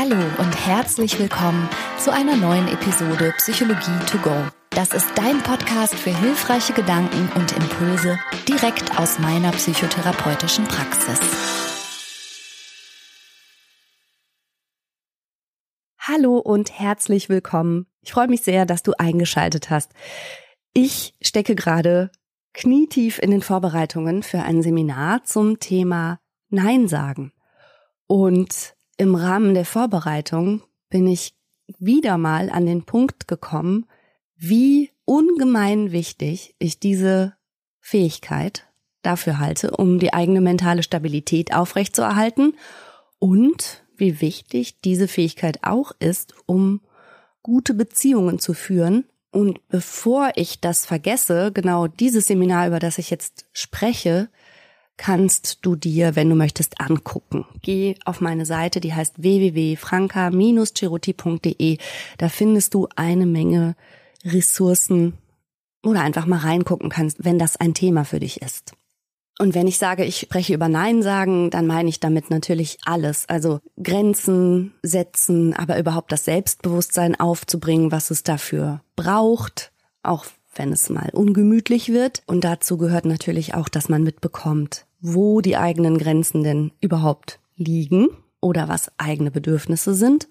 [0.00, 4.32] Hallo und herzlich willkommen zu einer neuen Episode Psychologie to go.
[4.70, 8.16] Das ist dein Podcast für hilfreiche Gedanken und Impulse
[8.46, 11.18] direkt aus meiner psychotherapeutischen Praxis.
[15.98, 17.86] Hallo und herzlich willkommen.
[18.00, 19.90] Ich freue mich sehr, dass du eingeschaltet hast.
[20.74, 22.12] Ich stecke gerade
[22.54, 26.20] knietief in den Vorbereitungen für ein Seminar zum Thema
[26.50, 27.32] Nein sagen.
[28.06, 31.34] Und im Rahmen der Vorbereitung bin ich
[31.78, 33.86] wieder mal an den Punkt gekommen,
[34.36, 37.34] wie ungemein wichtig ich diese
[37.80, 38.66] Fähigkeit
[39.02, 42.54] dafür halte, um die eigene mentale Stabilität aufrechtzuerhalten
[43.18, 46.80] und wie wichtig diese Fähigkeit auch ist, um
[47.42, 49.04] gute Beziehungen zu führen.
[49.30, 54.28] Und bevor ich das vergesse, genau dieses Seminar, über das ich jetzt spreche,
[54.98, 57.46] kannst du dir, wenn du möchtest, angucken.
[57.62, 61.78] Geh auf meine Seite, die heißt www.franka-ceruti.de.
[62.18, 63.76] Da findest du eine Menge
[64.24, 65.14] Ressourcen
[65.82, 68.74] oder einfach mal reingucken kannst, wenn das ein Thema für dich ist.
[69.38, 73.28] Und wenn ich sage, ich spreche über Nein sagen, dann meine ich damit natürlich alles.
[73.28, 79.70] Also Grenzen setzen, aber überhaupt das Selbstbewusstsein aufzubringen, was es dafür braucht,
[80.02, 80.26] auch
[80.56, 82.24] wenn es mal ungemütlich wird.
[82.26, 88.08] Und dazu gehört natürlich auch, dass man mitbekommt, wo die eigenen Grenzen denn überhaupt liegen
[88.40, 90.28] oder was eigene Bedürfnisse sind,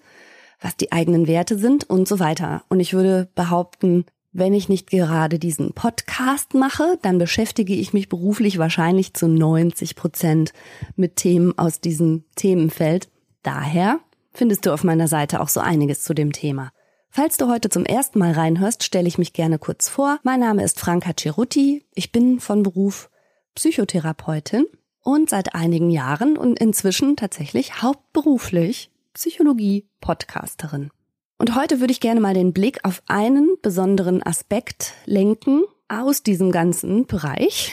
[0.60, 2.62] was die eigenen Werte sind und so weiter.
[2.68, 8.08] Und ich würde behaupten, wenn ich nicht gerade diesen Podcast mache, dann beschäftige ich mich
[8.08, 10.52] beruflich wahrscheinlich zu 90 Prozent
[10.96, 13.08] mit Themen aus diesem Themenfeld.
[13.42, 14.00] Daher
[14.32, 16.70] findest du auf meiner Seite auch so einiges zu dem Thema.
[17.10, 20.18] Falls du heute zum ersten Mal reinhörst, stelle ich mich gerne kurz vor.
[20.22, 21.84] Mein Name ist Franka Cerutti.
[21.94, 23.08] Ich bin von Beruf
[23.54, 24.66] Psychotherapeutin
[25.02, 30.90] und seit einigen Jahren und inzwischen tatsächlich hauptberuflich Psychologie-Podcasterin.
[31.38, 36.50] Und heute würde ich gerne mal den Blick auf einen besonderen Aspekt lenken aus diesem
[36.50, 37.72] ganzen Bereich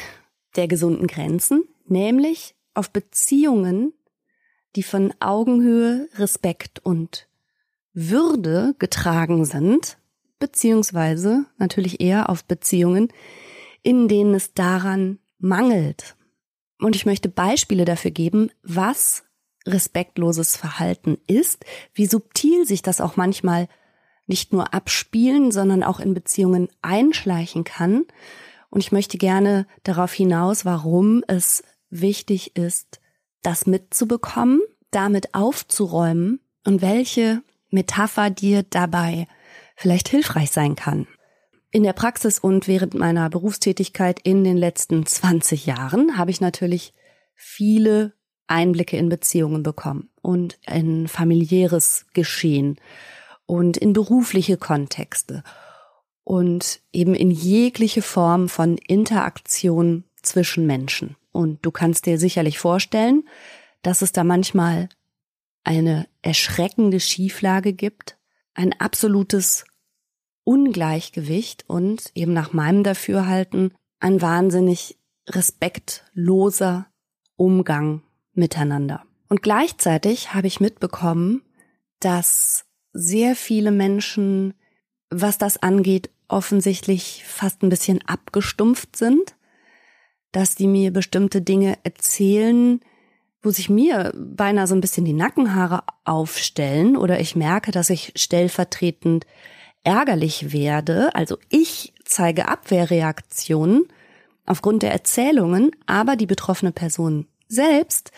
[0.56, 3.94] der gesunden Grenzen, nämlich auf Beziehungen,
[4.76, 7.28] die von Augenhöhe, Respekt und
[7.94, 9.98] Würde getragen sind,
[10.40, 13.10] beziehungsweise natürlich eher auf Beziehungen,
[13.84, 16.16] in denen es daran mangelt.
[16.80, 19.24] Und ich möchte Beispiele dafür geben, was
[19.66, 23.68] respektloses Verhalten ist, wie subtil sich das auch manchmal
[24.28, 28.06] nicht nur abspielen, sondern auch in Beziehungen einschleichen kann.
[28.70, 33.00] Und ich möchte gerne darauf hinaus, warum es wichtig ist,
[33.42, 39.28] das mitzubekommen, damit aufzuräumen und welche Metapher dir dabei
[39.76, 41.08] vielleicht hilfreich sein kann.
[41.76, 46.94] In der Praxis und während meiner Berufstätigkeit in den letzten 20 Jahren habe ich natürlich
[47.34, 48.14] viele
[48.48, 52.80] Einblicke in Beziehungen bekommen und in familiäres Geschehen
[53.46, 55.44] und in berufliche Kontexte
[56.24, 61.18] und eben in jegliche Form von Interaktion zwischen Menschen.
[61.34, 63.28] Und du kannst dir sicherlich vorstellen,
[63.82, 64.88] dass es da manchmal
[65.66, 68.18] eine erschreckende Schieflage gibt,
[68.54, 69.66] ein absolutes
[70.46, 74.98] Ungleichgewicht und eben nach meinem Dafürhalten ein wahnsinnig
[75.28, 76.88] respektloser
[77.36, 79.04] Umgang miteinander.
[79.28, 81.42] Und gleichzeitig habe ich mitbekommen,
[82.00, 84.54] dass sehr viele Menschen,
[85.10, 89.36] was das angeht, offensichtlich fast ein bisschen abgestumpft sind,
[90.32, 92.82] dass die mir bestimmte Dinge erzählen,
[93.42, 98.12] wo sich mir beinahe so ein bisschen die Nackenhaare aufstellen oder ich merke, dass ich
[98.16, 99.26] stellvertretend
[99.86, 103.88] ärgerlich werde, also ich zeige Abwehrreaktionen
[104.46, 108.12] aufgrund der Erzählungen, aber die betroffene Person selbst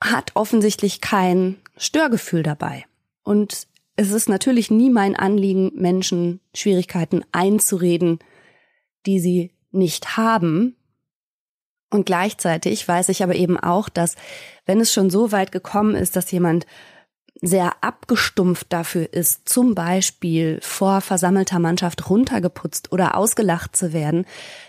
[0.00, 2.84] hat offensichtlich kein Störgefühl dabei.
[3.22, 3.66] Und
[3.96, 8.18] es ist natürlich nie mein Anliegen, Menschen Schwierigkeiten einzureden,
[9.06, 10.76] die sie nicht haben.
[11.90, 14.14] Und gleichzeitig weiß ich aber eben auch, dass
[14.66, 16.66] wenn es schon so weit gekommen ist, dass jemand
[17.40, 24.26] sehr abgestumpft dafür ist, zum Beispiel vor versammelter Mannschaft runtergeputzt oder ausgelacht zu werden,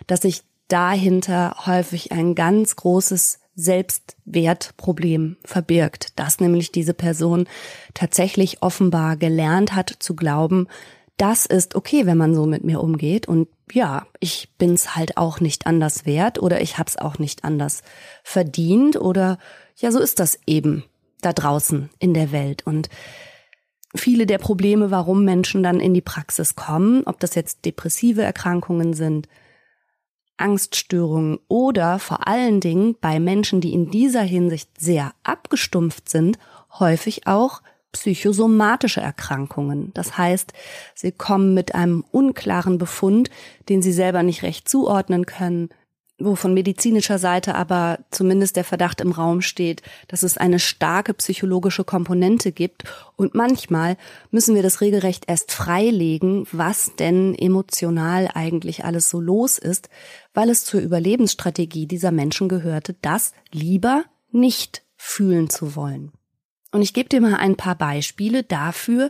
[0.07, 7.48] dass sich dahinter häufig ein ganz großes Selbstwertproblem verbirgt, dass nämlich diese Person
[7.94, 10.68] tatsächlich offenbar gelernt hat zu glauben,
[11.18, 15.42] das ist okay, wenn man so mit mir umgeht und ja, ich bin's halt auch
[15.42, 17.83] nicht anders wert oder ich hab's auch nicht anders
[18.24, 19.38] verdient oder
[19.75, 20.86] ja, so ist das eben
[21.21, 22.66] da draußen in der Welt.
[22.66, 22.89] Und
[23.95, 28.94] viele der Probleme, warum Menschen dann in die Praxis kommen, ob das jetzt depressive Erkrankungen
[28.94, 29.27] sind,
[30.38, 36.39] Angststörungen oder vor allen Dingen bei Menschen, die in dieser Hinsicht sehr abgestumpft sind,
[36.80, 37.62] häufig auch
[37.92, 39.92] psychosomatische Erkrankungen.
[39.94, 40.54] Das heißt,
[40.94, 43.30] sie kommen mit einem unklaren Befund,
[43.68, 45.69] den sie selber nicht recht zuordnen können,
[46.19, 51.13] wo von medizinischer Seite aber zumindest der Verdacht im Raum steht, dass es eine starke
[51.13, 52.83] psychologische Komponente gibt.
[53.16, 53.98] Und manchmal
[54.30, 59.89] müssen wir das regelrecht erst freilegen, was denn emotional eigentlich alles so los ist,
[60.33, 66.12] weil es zur Überlebensstrategie dieser Menschen gehörte, das lieber nicht fühlen zu wollen.
[66.72, 69.10] Und ich gebe dir mal ein paar Beispiele dafür,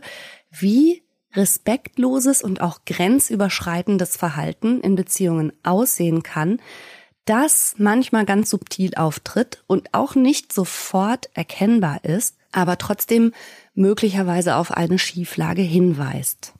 [0.50, 1.02] wie
[1.34, 6.60] respektloses und auch grenzüberschreitendes Verhalten in Beziehungen aussehen kann,
[7.30, 13.32] das manchmal ganz subtil auftritt und auch nicht sofort erkennbar ist, aber trotzdem
[13.72, 16.54] möglicherweise auf eine Schieflage hinweist.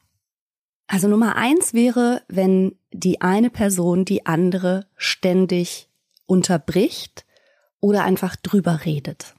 [0.86, 5.88] Also Nummer eins wäre, wenn die eine Person die andere ständig
[6.26, 7.26] unterbricht
[7.80, 9.34] oder einfach drüber redet.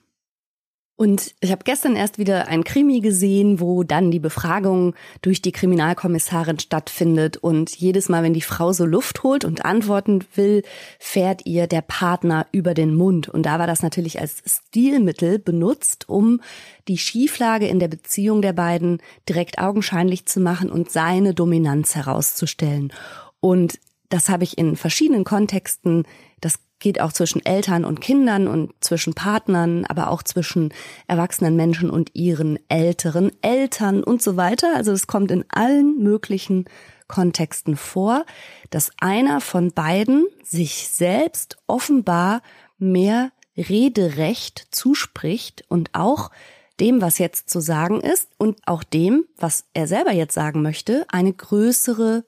[1.01, 4.93] Und ich habe gestern erst wieder ein Krimi gesehen, wo dann die Befragung
[5.23, 7.37] durch die Kriminalkommissarin stattfindet.
[7.37, 10.61] Und jedes Mal, wenn die Frau so Luft holt und antworten will,
[10.99, 13.27] fährt ihr der Partner über den Mund.
[13.27, 16.39] Und da war das natürlich als Stilmittel benutzt, um
[16.87, 22.93] die Schieflage in der Beziehung der beiden direkt augenscheinlich zu machen und seine Dominanz herauszustellen.
[23.39, 23.79] Und
[24.11, 26.05] das habe ich in verschiedenen Kontexten,
[26.39, 30.73] das geht auch zwischen Eltern und Kindern und zwischen Partnern, aber auch zwischen
[31.07, 34.75] erwachsenen Menschen und ihren älteren Eltern und so weiter.
[34.75, 36.65] Also es kommt in allen möglichen
[37.07, 38.25] Kontexten vor,
[38.69, 42.41] dass einer von beiden sich selbst offenbar
[42.77, 46.31] mehr Rederecht zuspricht und auch
[46.79, 51.05] dem, was jetzt zu sagen ist und auch dem, was er selber jetzt sagen möchte,
[51.09, 52.25] eine größere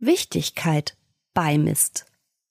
[0.00, 0.96] Wichtigkeit
[1.34, 2.06] beimisst.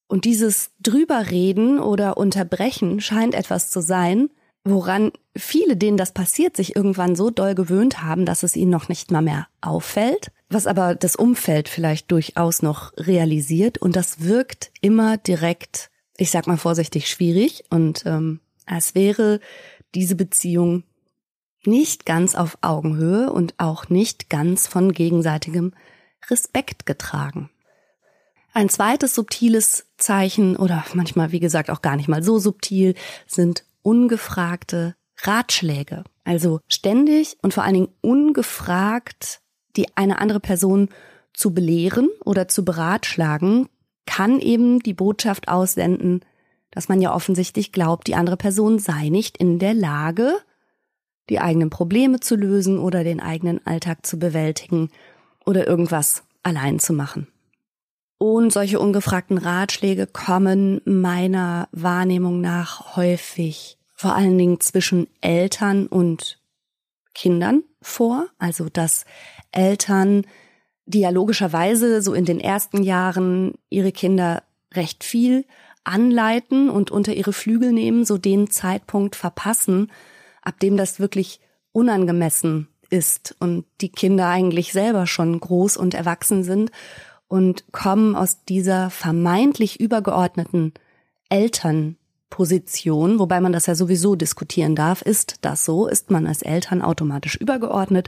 [0.08, 4.30] Und dieses Drüberreden oder Unterbrechen scheint etwas zu sein,
[4.64, 8.90] woran viele, denen das passiert, sich irgendwann so doll gewöhnt haben, dass es ihnen noch
[8.90, 14.72] nicht mal mehr auffällt, was aber das Umfeld vielleicht durchaus noch realisiert und das wirkt
[14.82, 19.40] immer direkt, ich sag mal vorsichtig, schwierig und ähm, als wäre
[19.96, 20.84] diese Beziehung
[21.66, 25.74] nicht ganz auf Augenhöhe und auch nicht ganz von gegenseitigem
[26.30, 27.50] Respekt getragen.
[28.54, 32.94] Ein zweites subtiles Zeichen oder manchmal, wie gesagt, auch gar nicht mal so subtil
[33.26, 36.04] sind ungefragte Ratschläge.
[36.24, 39.42] Also ständig und vor allen Dingen ungefragt
[39.76, 40.90] die eine andere Person
[41.34, 43.68] zu belehren oder zu beratschlagen,
[44.06, 46.22] kann eben die Botschaft aussenden,
[46.70, 50.38] dass man ja offensichtlich glaubt, die andere Person sei nicht in der Lage,
[51.30, 54.92] die eigenen Probleme zu lösen oder den eigenen Alltag zu bewältigen
[55.44, 57.33] oder irgendwas allein zu machen.
[58.18, 66.40] Und solche ungefragten Ratschläge kommen meiner Wahrnehmung nach häufig vor allen Dingen zwischen Eltern und
[67.14, 68.28] Kindern vor.
[68.38, 69.06] Also dass
[69.52, 70.26] Eltern
[70.86, 74.44] dialogischerweise so in den ersten Jahren ihre Kinder
[74.74, 75.46] recht viel
[75.84, 79.92] anleiten und unter ihre Flügel nehmen, so den Zeitpunkt verpassen,
[80.42, 81.40] ab dem das wirklich
[81.72, 86.72] unangemessen ist und die Kinder eigentlich selber schon groß und erwachsen sind
[87.34, 90.72] und kommen aus dieser vermeintlich übergeordneten
[91.30, 96.84] Elternposition, wobei man das ja sowieso diskutieren darf, ist das so, ist man als Eltern
[96.84, 98.08] automatisch übergeordnet.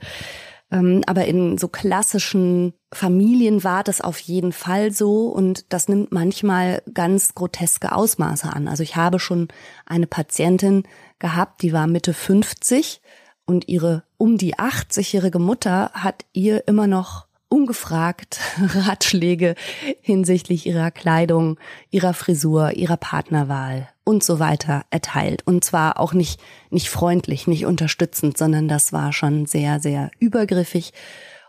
[0.72, 6.12] Ähm, aber in so klassischen Familien war das auf jeden Fall so und das nimmt
[6.12, 8.68] manchmal ganz groteske Ausmaße an.
[8.68, 9.48] Also ich habe schon
[9.88, 10.84] eine Patientin
[11.18, 13.02] gehabt, die war Mitte 50
[13.48, 19.56] und ihre um die 80-jährige Mutter hat ihr immer noch ungefragt Ratschläge
[20.02, 21.58] hinsichtlich ihrer Kleidung,
[21.90, 25.48] ihrer Frisur, ihrer Partnerwahl und so weiter erteilt.
[25.48, 30.92] Und zwar auch nicht, nicht freundlich, nicht unterstützend, sondern das war schon sehr, sehr übergriffig.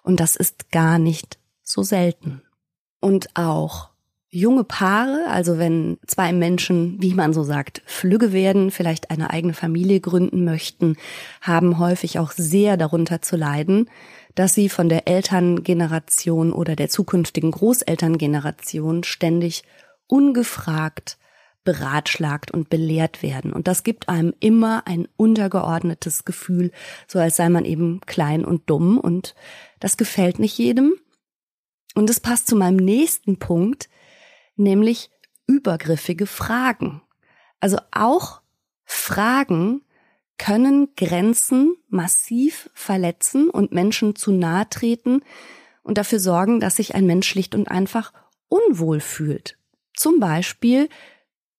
[0.04, 2.42] Und das ist gar nicht so selten.
[3.00, 3.90] Und auch
[4.30, 9.54] junge Paare, also wenn zwei Menschen, wie man so sagt, flügge werden, vielleicht eine eigene
[9.54, 10.96] Familie gründen möchten,
[11.40, 13.90] haben häufig auch sehr darunter zu leiden,
[14.36, 19.64] dass sie von der Elterngeneration oder der zukünftigen Großelterngeneration ständig
[20.06, 21.18] ungefragt
[21.64, 23.52] beratschlagt und belehrt werden.
[23.52, 26.70] Und das gibt einem immer ein untergeordnetes Gefühl,
[27.08, 28.98] so als sei man eben klein und dumm.
[28.98, 29.34] Und
[29.80, 30.94] das gefällt nicht jedem.
[31.94, 33.88] Und es passt zu meinem nächsten Punkt,
[34.54, 35.10] nämlich
[35.46, 37.02] übergriffige Fragen.
[37.58, 38.42] Also auch
[38.84, 39.82] Fragen,
[40.38, 45.22] können Grenzen massiv verletzen und Menschen zu nahe treten
[45.82, 48.12] und dafür sorgen, dass sich ein Mensch schlicht und einfach
[48.48, 49.58] unwohl fühlt.
[49.94, 50.88] Zum Beispiel,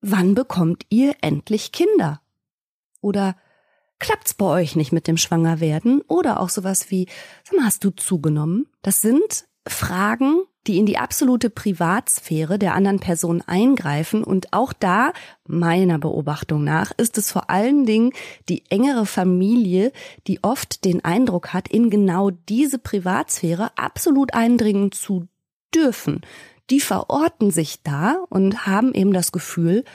[0.01, 2.21] wann bekommt ihr endlich Kinder?
[3.01, 3.35] Oder
[3.99, 6.01] klappt's bei euch nicht mit dem Schwangerwerden?
[6.01, 7.07] Oder auch sowas wie,
[7.61, 8.67] hast du zugenommen?
[8.81, 14.23] Das sind Fragen, die in die absolute Privatsphäre der anderen Person eingreifen.
[14.23, 15.13] Und auch da,
[15.47, 18.11] meiner Beobachtung nach, ist es vor allen Dingen
[18.49, 19.91] die engere Familie,
[20.27, 25.27] die oft den Eindruck hat, in genau diese Privatsphäre absolut eindringen zu
[25.73, 26.21] dürfen.
[26.69, 29.85] Die verorten sich da und haben eben das Gefühl,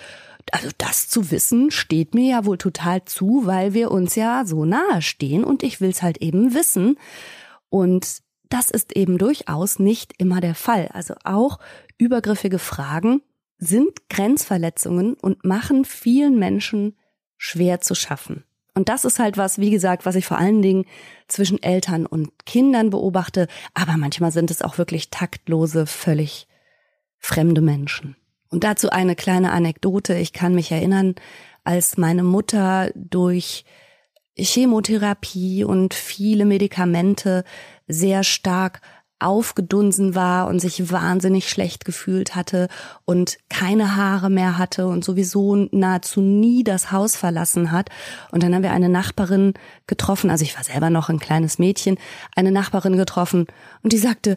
[0.50, 4.64] also das zu wissen steht mir ja wohl total zu, weil wir uns ja so
[4.64, 6.98] nahe stehen und ich will's halt eben wissen.
[7.68, 8.22] Und
[8.52, 10.88] das ist eben durchaus nicht immer der Fall.
[10.92, 11.59] Also auch
[11.97, 13.23] übergriffige Fragen
[13.59, 16.97] sind Grenzverletzungen und machen vielen Menschen
[17.38, 18.44] schwer zu schaffen.
[18.75, 20.85] Und das ist halt was, wie gesagt, was ich vor allen Dingen
[21.28, 26.47] zwischen Eltern und Kindern beobachte, aber manchmal sind es auch wirklich taktlose, völlig
[27.18, 28.16] fremde Menschen.
[28.49, 30.14] Und dazu eine kleine Anekdote.
[30.14, 31.14] Ich kann mich erinnern,
[31.64, 33.64] als meine Mutter durch
[34.36, 37.44] Chemotherapie und viele Medikamente
[37.86, 38.80] sehr stark
[39.22, 42.68] aufgedunsen war und sich wahnsinnig schlecht gefühlt hatte
[43.04, 47.88] und keine Haare mehr hatte und sowieso nahezu nie das Haus verlassen hat.
[48.32, 49.54] Und dann haben wir eine Nachbarin
[49.86, 51.98] getroffen, also ich war selber noch ein kleines Mädchen,
[52.34, 53.46] eine Nachbarin getroffen
[53.82, 54.36] und die sagte,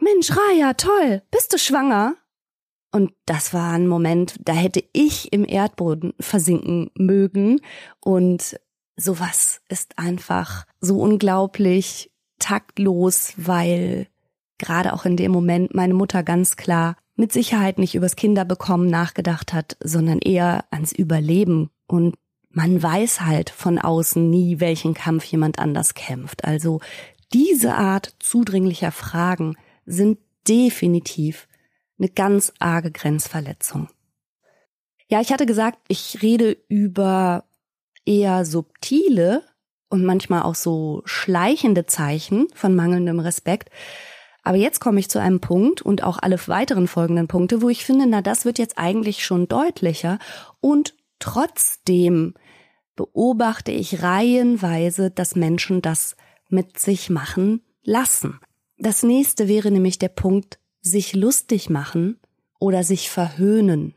[0.00, 2.16] Mensch, Raya, toll, bist du schwanger?
[2.94, 7.60] Und das war ein Moment, da hätte ich im Erdboden versinken mögen.
[7.98, 8.56] Und
[8.96, 14.08] sowas ist einfach so unglaublich taktlos, weil
[14.58, 19.52] gerade auch in dem Moment meine Mutter ganz klar mit Sicherheit nicht übers Kinderbekommen nachgedacht
[19.52, 21.70] hat, sondern eher ans Überleben.
[21.86, 22.16] Und
[22.50, 26.44] man weiß halt von außen nie, welchen Kampf jemand anders kämpft.
[26.44, 26.80] Also
[27.32, 31.48] diese Art zudringlicher Fragen sind definitiv
[31.98, 33.88] eine ganz arge Grenzverletzung.
[35.08, 37.44] Ja, ich hatte gesagt, ich rede über
[38.04, 39.42] eher subtile
[39.88, 43.70] und manchmal auch so schleichende Zeichen von mangelndem Respekt.
[44.42, 47.84] Aber jetzt komme ich zu einem Punkt und auch alle weiteren folgenden Punkte, wo ich
[47.84, 50.18] finde, na, das wird jetzt eigentlich schon deutlicher
[50.60, 52.34] und trotzdem
[52.96, 56.16] beobachte ich reihenweise, dass Menschen das
[56.48, 58.38] mit sich machen lassen.
[58.76, 62.20] Das nächste wäre nämlich der Punkt sich lustig machen
[62.58, 63.94] oder sich verhöhnen.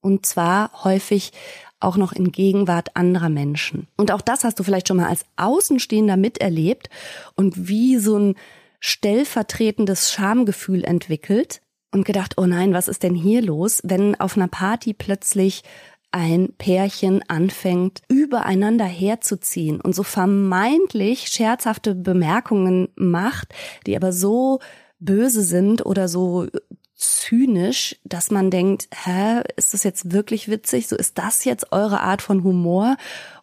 [0.00, 1.32] Und zwar häufig
[1.80, 3.86] auch noch in Gegenwart anderer Menschen.
[3.96, 6.90] Und auch das hast du vielleicht schon mal als Außenstehender miterlebt
[7.36, 8.34] und wie so ein
[8.80, 11.60] stellvertretendes Schamgefühl entwickelt
[11.92, 15.62] und gedacht, oh nein, was ist denn hier los, wenn auf einer Party plötzlich
[16.10, 23.52] ein Pärchen anfängt, übereinander herzuziehen und so vermeintlich scherzhafte Bemerkungen macht,
[23.86, 24.60] die aber so
[25.00, 26.46] böse sind oder so
[26.98, 30.88] zynisch, dass man denkt, hä, ist das jetzt wirklich witzig?
[30.88, 32.96] So ist das jetzt eure Art von Humor?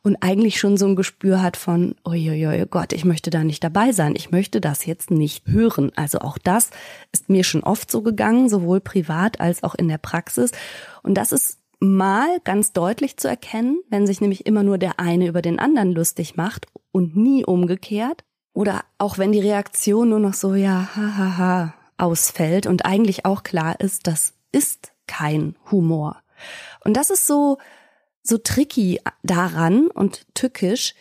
[0.04, 3.94] Und eigentlich schon so ein Gespür hat von, oi, Gott, ich möchte da nicht dabei
[3.94, 4.14] sein.
[4.16, 5.92] Ich möchte das jetzt nicht hören.
[5.96, 6.70] Also auch das
[7.14, 10.52] ist mir schon oft so gegangen, sowohl privat als auch in der Praxis.
[11.02, 15.28] Und das ist mal ganz deutlich zu erkennen, wenn sich nämlich immer nur der eine
[15.28, 18.24] über den anderen lustig macht und nie umgekehrt.
[18.54, 23.25] Oder auch wenn die Reaktion nur noch so, ja, ha, ha, ha, ausfällt und eigentlich
[23.25, 26.22] auch klar ist, das ist kein Humor.
[26.84, 27.58] Und das ist so,
[28.22, 30.94] so tricky daran und tückisch,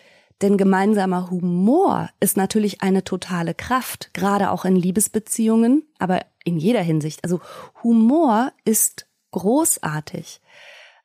[0.42, 6.82] denn gemeinsamer Humor ist natürlich eine totale Kraft, gerade auch in Liebesbeziehungen, aber in jeder
[6.82, 7.24] Hinsicht.
[7.24, 7.40] Also
[7.82, 10.40] Humor ist großartig.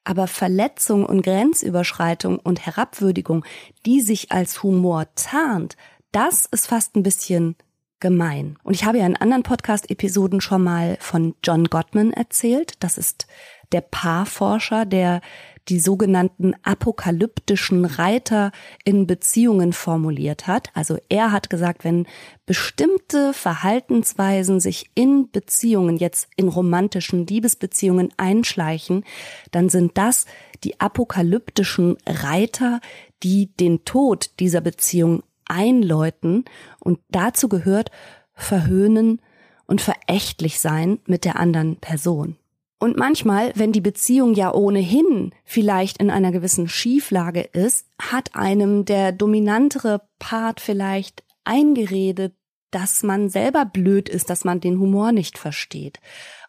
[0.03, 3.45] Aber Verletzung und Grenzüberschreitung und Herabwürdigung,
[3.85, 5.77] die sich als Humor tarnt,
[6.11, 7.55] das ist fast ein bisschen
[7.99, 8.57] gemein.
[8.63, 12.73] Und ich habe ja in anderen Podcast-Episoden schon mal von John Gottman erzählt.
[12.79, 13.27] Das ist
[13.71, 15.21] der Paarforscher, der
[15.69, 18.51] die sogenannten apokalyptischen Reiter
[18.83, 20.69] in Beziehungen formuliert hat.
[20.73, 22.07] Also er hat gesagt, wenn
[22.47, 29.03] bestimmte Verhaltensweisen sich in Beziehungen, jetzt in romantischen Liebesbeziehungen einschleichen,
[29.51, 30.25] dann sind das
[30.63, 32.81] die apokalyptischen Reiter,
[33.21, 36.45] die den Tod dieser Beziehung einläuten
[36.79, 37.91] und dazu gehört
[38.33, 39.21] verhöhnen
[39.65, 42.37] und verächtlich sein mit der anderen Person.
[42.79, 48.85] Und manchmal, wenn die Beziehung ja ohnehin vielleicht in einer gewissen Schieflage ist, hat einem
[48.85, 52.33] der dominantere Part vielleicht eingeredet,
[52.71, 55.99] dass man selber blöd ist, dass man den Humor nicht versteht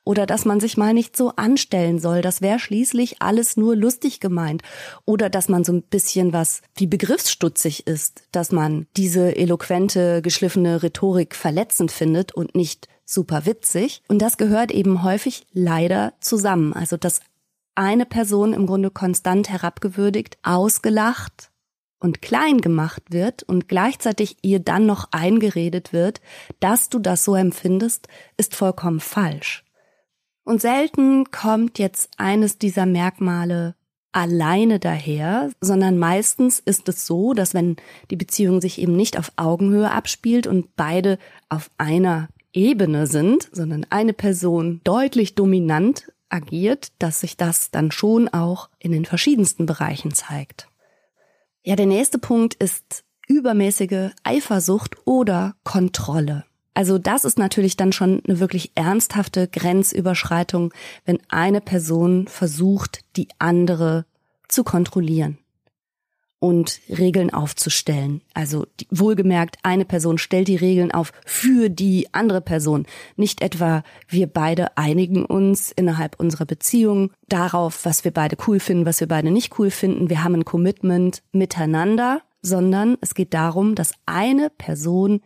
[0.04, 2.22] oder dass man sich mal nicht so anstellen soll.
[2.22, 4.62] Das wäre schließlich alles nur lustig gemeint.
[5.04, 10.82] Oder dass man so ein bisschen was wie begriffsstutzig ist, dass man diese eloquente, geschliffene
[10.82, 14.02] Rhetorik verletzend findet und nicht super witzig.
[14.08, 16.72] Und das gehört eben häufig leider zusammen.
[16.72, 17.20] Also dass
[17.74, 21.50] eine Person im Grunde konstant herabgewürdigt, ausgelacht
[21.98, 26.20] und klein gemacht wird und gleichzeitig ihr dann noch eingeredet wird,
[26.58, 29.64] dass du das so empfindest, ist vollkommen falsch.
[30.50, 33.76] Und selten kommt jetzt eines dieser Merkmale
[34.10, 37.76] alleine daher, sondern meistens ist es so, dass wenn
[38.10, 43.86] die Beziehung sich eben nicht auf Augenhöhe abspielt und beide auf einer Ebene sind, sondern
[43.90, 50.12] eine Person deutlich dominant agiert, dass sich das dann schon auch in den verschiedensten Bereichen
[50.12, 50.66] zeigt.
[51.62, 56.42] Ja, der nächste Punkt ist übermäßige Eifersucht oder Kontrolle.
[56.74, 60.72] Also das ist natürlich dann schon eine wirklich ernsthafte Grenzüberschreitung,
[61.04, 64.06] wenn eine Person versucht, die andere
[64.48, 65.38] zu kontrollieren
[66.40, 68.22] und Regeln aufzustellen.
[68.32, 72.86] Also die, wohlgemerkt, eine Person stellt die Regeln auf für die andere Person.
[73.16, 78.86] Nicht etwa wir beide einigen uns innerhalb unserer Beziehung darauf, was wir beide cool finden,
[78.86, 80.08] was wir beide nicht cool finden.
[80.08, 85.20] Wir haben ein Commitment miteinander, sondern es geht darum, dass eine Person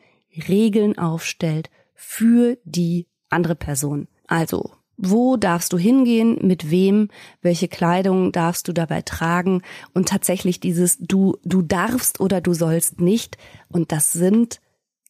[0.49, 4.09] Regeln aufstellt für die andere Person.
[4.27, 7.09] Also wo darfst du hingehen, mit wem,
[7.43, 9.63] welche Kleidung darfst du dabei tragen
[9.93, 13.37] und tatsächlich dieses du, du darfst oder du sollst nicht.
[13.69, 14.61] Und das sind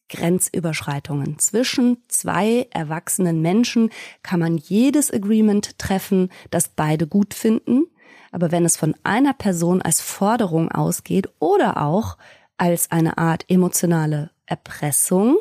[0.09, 1.39] Grenzüberschreitungen.
[1.39, 3.89] Zwischen zwei erwachsenen Menschen
[4.23, 7.85] kann man jedes Agreement treffen, das beide gut finden.
[8.31, 12.17] Aber wenn es von einer Person als Forderung ausgeht oder auch
[12.57, 15.37] als eine Art emotionale Erpressung,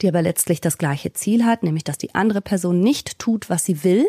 [0.00, 3.64] die aber letztlich das gleiche Ziel hat, nämlich dass die andere Person nicht tut, was
[3.64, 4.08] sie will,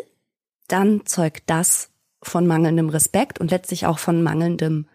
[0.68, 1.90] dann zeugt das
[2.22, 4.86] von mangelndem Respekt und letztlich auch von mangelndem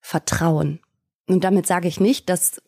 [0.00, 0.80] Vertrauen.
[1.28, 2.60] Und damit sage ich nicht, dass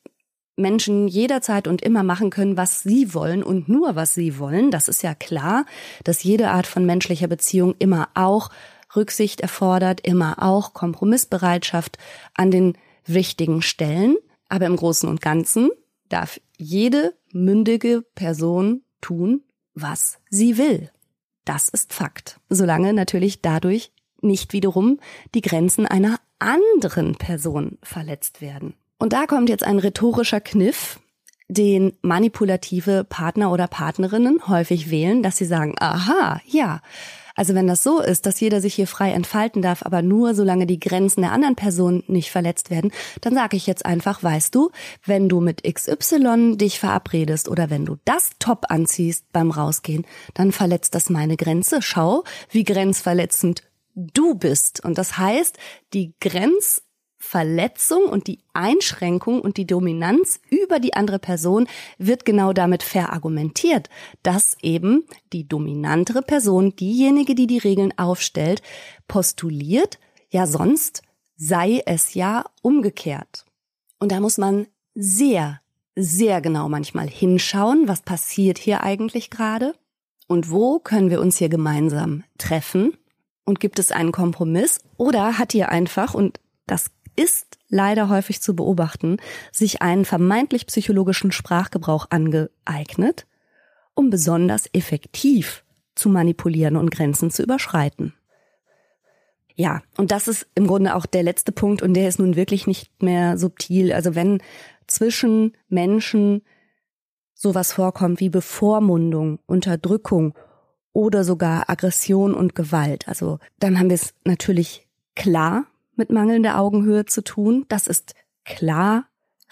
[0.56, 4.70] Menschen jederzeit und immer machen können, was sie wollen und nur was sie wollen.
[4.70, 5.64] Das ist ja klar,
[6.04, 8.50] dass jede Art von menschlicher Beziehung immer auch
[8.94, 11.96] Rücksicht erfordert, immer auch Kompromissbereitschaft
[12.34, 14.16] an den wichtigen Stellen.
[14.48, 15.70] Aber im Großen und Ganzen
[16.12, 19.42] darf jede mündige Person tun,
[19.74, 20.90] was sie will.
[21.44, 22.40] Das ist Fakt.
[22.48, 25.00] Solange natürlich dadurch nicht wiederum
[25.34, 28.74] die Grenzen einer anderen Person verletzt werden.
[28.98, 31.00] Und da kommt jetzt ein rhetorischer Kniff,
[31.48, 36.80] den manipulative Partner oder Partnerinnen häufig wählen, dass sie sagen, aha, ja,
[37.34, 40.66] also wenn das so ist, dass jeder sich hier frei entfalten darf, aber nur solange
[40.66, 44.70] die Grenzen der anderen Person nicht verletzt werden, dann sage ich jetzt einfach, weißt du,
[45.04, 50.52] wenn du mit XY dich verabredest oder wenn du das Top anziehst beim Rausgehen, dann
[50.52, 51.82] verletzt das meine Grenze.
[51.82, 53.62] Schau, wie grenzverletzend
[53.94, 54.84] du bist.
[54.84, 55.58] Und das heißt,
[55.92, 56.82] die Grenz
[57.24, 63.88] Verletzung und die Einschränkung und die Dominanz über die andere Person wird genau damit verargumentiert,
[64.24, 68.60] dass eben die dominantere Person, diejenige, die die Regeln aufstellt,
[69.06, 71.02] postuliert, ja sonst
[71.36, 73.46] sei es ja umgekehrt.
[74.00, 75.60] Und da muss man sehr,
[75.94, 79.74] sehr genau manchmal hinschauen, was passiert hier eigentlich gerade
[80.26, 82.98] und wo können wir uns hier gemeinsam treffen
[83.44, 88.54] und gibt es einen Kompromiss oder hat hier einfach, und das ist leider häufig zu
[88.54, 89.18] beobachten,
[89.50, 93.26] sich einen vermeintlich psychologischen Sprachgebrauch angeeignet,
[93.94, 98.14] um besonders effektiv zu manipulieren und Grenzen zu überschreiten.
[99.54, 102.66] Ja, und das ist im Grunde auch der letzte Punkt und der ist nun wirklich
[102.66, 103.92] nicht mehr subtil.
[103.92, 104.42] Also wenn
[104.86, 106.42] zwischen Menschen
[107.34, 110.34] sowas vorkommt wie Bevormundung, Unterdrückung
[110.92, 117.04] oder sogar Aggression und Gewalt, also dann haben wir es natürlich klar mit mangelnder Augenhöhe
[117.06, 117.64] zu tun.
[117.68, 119.06] Das ist klar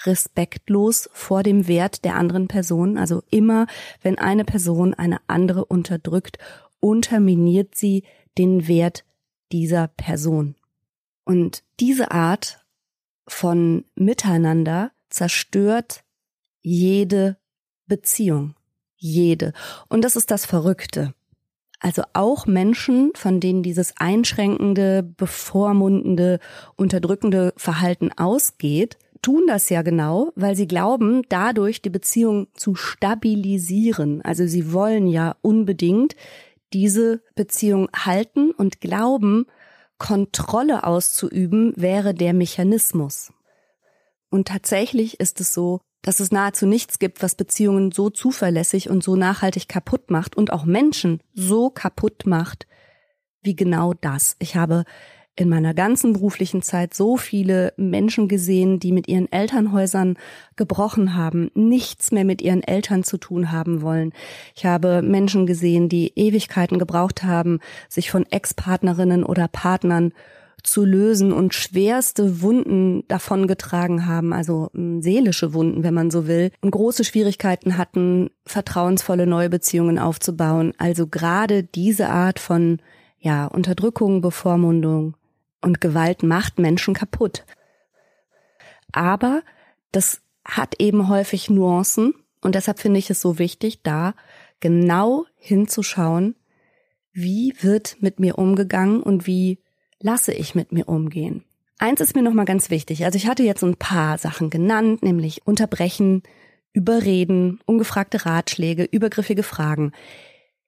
[0.04, 2.96] respektlos vor dem Wert der anderen Person.
[2.96, 3.66] Also immer,
[4.02, 6.38] wenn eine Person eine andere unterdrückt,
[6.80, 8.04] unterminiert sie
[8.38, 9.04] den Wert
[9.52, 10.54] dieser Person.
[11.24, 12.64] Und diese Art
[13.26, 16.04] von Miteinander zerstört
[16.62, 17.36] jede
[17.86, 18.54] Beziehung.
[18.96, 19.52] Jede.
[19.88, 21.14] Und das ist das Verrückte.
[21.80, 26.38] Also auch Menschen, von denen dieses einschränkende, bevormundende,
[26.76, 34.22] unterdrückende Verhalten ausgeht, tun das ja genau, weil sie glauben, dadurch die Beziehung zu stabilisieren.
[34.22, 36.16] Also sie wollen ja unbedingt
[36.72, 39.46] diese Beziehung halten und glauben,
[39.98, 43.32] Kontrolle auszuüben wäre der Mechanismus.
[44.30, 49.02] Und tatsächlich ist es so, dass es nahezu nichts gibt, was Beziehungen so zuverlässig und
[49.02, 52.66] so nachhaltig kaputt macht und auch Menschen so kaputt macht,
[53.42, 54.36] wie genau das.
[54.38, 54.84] Ich habe
[55.36, 60.18] in meiner ganzen beruflichen Zeit so viele Menschen gesehen, die mit ihren Elternhäusern
[60.56, 64.12] gebrochen haben, nichts mehr mit ihren Eltern zu tun haben wollen.
[64.54, 70.12] Ich habe Menschen gesehen, die Ewigkeiten gebraucht haben, sich von Ex-Partnerinnen oder Partnern
[70.62, 76.50] zu lösen und schwerste Wunden davongetragen haben, also hm, seelische Wunden, wenn man so will,
[76.60, 80.72] und große Schwierigkeiten hatten, vertrauensvolle neue Beziehungen aufzubauen.
[80.78, 82.78] Also gerade diese Art von
[83.18, 85.16] ja, Unterdrückung, Bevormundung
[85.60, 87.44] und Gewalt macht Menschen kaputt.
[88.92, 89.42] Aber
[89.92, 94.14] das hat eben häufig Nuancen und deshalb finde ich es so wichtig, da
[94.60, 96.36] genau hinzuschauen,
[97.12, 99.58] wie wird mit mir umgegangen und wie
[100.00, 101.44] lasse ich mit mir umgehen.
[101.78, 103.04] Eins ist mir nochmal ganz wichtig.
[103.04, 106.22] Also ich hatte jetzt ein paar Sachen genannt, nämlich unterbrechen,
[106.72, 109.92] überreden, ungefragte Ratschläge, übergriffige Fragen.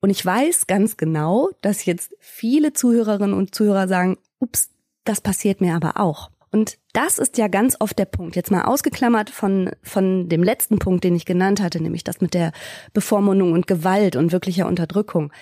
[0.00, 4.70] Und ich weiß ganz genau, dass jetzt viele Zuhörerinnen und Zuhörer sagen, ups,
[5.04, 6.30] das passiert mir aber auch.
[6.50, 8.36] Und das ist ja ganz oft der Punkt.
[8.36, 12.34] Jetzt mal ausgeklammert von, von dem letzten Punkt, den ich genannt hatte, nämlich das mit
[12.34, 12.52] der
[12.92, 15.32] Bevormundung und Gewalt und wirklicher Unterdrückung.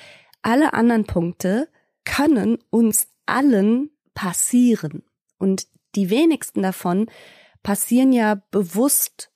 [0.42, 1.68] Alle anderen Punkte
[2.04, 5.02] können uns allen passieren.
[5.38, 7.06] Und die wenigsten davon
[7.62, 9.30] passieren ja bewusst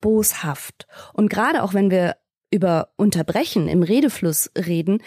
[0.00, 0.86] boshaft.
[1.12, 2.16] Und gerade auch wenn wir
[2.50, 5.02] über Unterbrechen im Redefluss reden,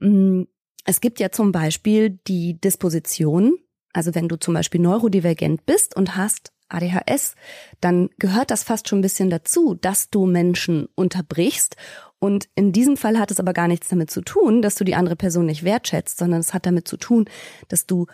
[0.00, 0.42] mm,
[0.84, 3.56] es gibt ja zum Beispiel die Disposition,
[3.92, 7.34] also wenn du zum Beispiel neurodivergent bist und hast ADHS,
[7.80, 11.76] dann gehört das fast schon ein bisschen dazu, dass du Menschen unterbrichst.
[12.24, 14.94] Und in diesem Fall hat es aber gar nichts damit zu tun, dass du die
[14.94, 17.26] andere Person nicht wertschätzt, sondern es hat damit zu tun,
[17.68, 18.06] dass du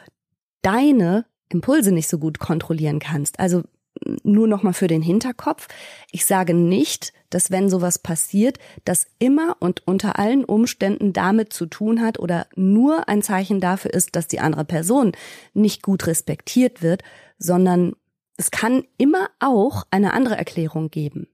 [0.62, 3.38] deine Impulse nicht so gut kontrollieren kannst.
[3.38, 3.62] Also
[4.25, 5.68] nur noch mal für den Hinterkopf.
[6.11, 11.66] Ich sage nicht, dass wenn sowas passiert, das immer und unter allen Umständen damit zu
[11.66, 15.12] tun hat oder nur ein Zeichen dafür ist, dass die andere Person
[15.55, 17.05] nicht gut respektiert wird,
[17.38, 17.94] sondern
[18.37, 21.29] es kann immer auch eine andere Erklärung geben.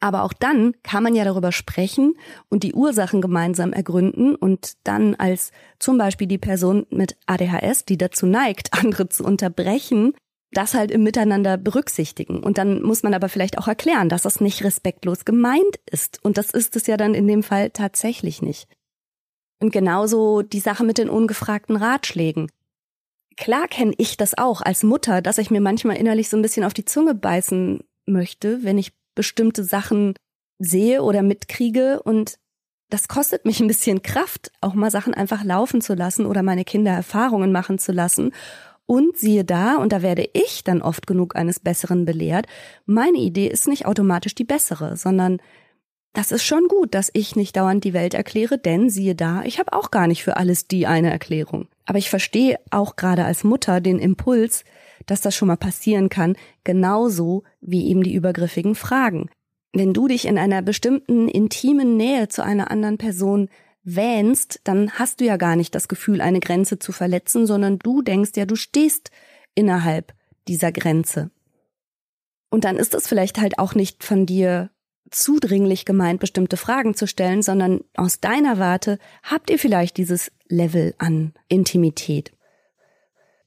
[0.00, 2.14] Aber auch dann kann man ja darüber sprechen
[2.48, 7.98] und die Ursachen gemeinsam ergründen und dann als zum Beispiel die Person mit ADHS, die
[7.98, 10.14] dazu neigt, andere zu unterbrechen,
[10.52, 12.42] das halt im Miteinander berücksichtigen.
[12.42, 16.24] Und dann muss man aber vielleicht auch erklären, dass das nicht respektlos gemeint ist.
[16.24, 18.68] Und das ist es ja dann in dem Fall tatsächlich nicht.
[19.60, 22.50] Und genauso die Sache mit den ungefragten Ratschlägen.
[23.36, 26.64] Klar kenne ich das auch als Mutter, dass ich mir manchmal innerlich so ein bisschen
[26.64, 30.14] auf die Zunge beißen möchte, wenn ich bestimmte Sachen
[30.58, 32.38] sehe oder mitkriege und
[32.88, 36.64] das kostet mich ein bisschen Kraft, auch mal Sachen einfach laufen zu lassen oder meine
[36.64, 38.32] Kinder Erfahrungen machen zu lassen
[38.86, 42.46] und siehe da, und da werde ich dann oft genug eines Besseren belehrt,
[42.86, 45.36] meine Idee ist nicht automatisch die bessere, sondern
[46.14, 49.58] das ist schon gut, dass ich nicht dauernd die Welt erkläre, denn siehe da, ich
[49.58, 51.68] habe auch gar nicht für alles die eine Erklärung.
[51.84, 54.64] Aber ich verstehe auch gerade als Mutter den Impuls,
[55.06, 59.30] dass das schon mal passieren kann, genauso wie eben die übergriffigen Fragen.
[59.72, 63.48] Wenn du dich in einer bestimmten intimen Nähe zu einer anderen Person
[63.82, 68.02] wähnst, dann hast du ja gar nicht das Gefühl, eine Grenze zu verletzen, sondern du
[68.02, 69.10] denkst ja, du stehst
[69.54, 70.12] innerhalb
[70.48, 71.30] dieser Grenze.
[72.50, 74.70] Und dann ist es vielleicht halt auch nicht von dir
[75.10, 80.94] zudringlich gemeint, bestimmte Fragen zu stellen, sondern aus deiner Warte habt ihr vielleicht dieses Level
[80.98, 82.32] an Intimität.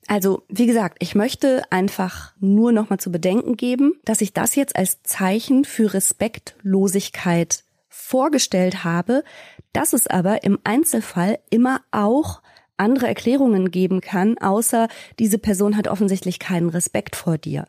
[0.07, 4.75] Also, wie gesagt, ich möchte einfach nur nochmal zu bedenken geben, dass ich das jetzt
[4.75, 9.23] als Zeichen für Respektlosigkeit vorgestellt habe,
[9.71, 12.41] dass es aber im Einzelfall immer auch
[12.75, 14.87] andere Erklärungen geben kann, außer
[15.19, 17.67] diese Person hat offensichtlich keinen Respekt vor dir.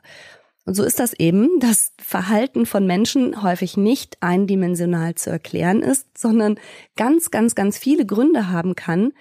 [0.66, 6.16] Und so ist das eben, dass Verhalten von Menschen häufig nicht eindimensional zu erklären ist,
[6.16, 6.58] sondern
[6.96, 9.12] ganz, ganz, ganz viele Gründe haben kann.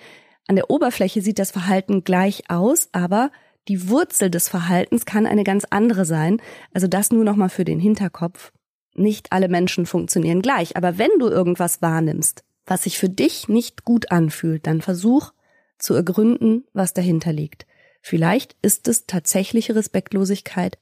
[0.47, 3.32] An der Oberfläche sieht das Verhalten gleich aus, aber
[3.67, 6.41] die Wurzel des Verhaltens kann eine ganz andere sein.
[6.73, 8.51] Also das nur nochmal für den Hinterkopf
[8.95, 10.77] nicht alle Menschen funktionieren gleich.
[10.77, 15.34] Aber wenn du irgendwas wahrnimmst, was sich für dich nicht gut anfühlt, dann versuch
[15.79, 17.65] zu ergründen, was dahinter liegt.
[18.01, 20.77] Vielleicht ist es tatsächliche Respektlosigkeit.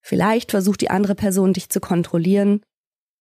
[0.00, 2.62] Vielleicht versucht die andere Person dich zu kontrollieren.